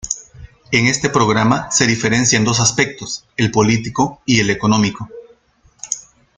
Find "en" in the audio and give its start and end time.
0.71-0.87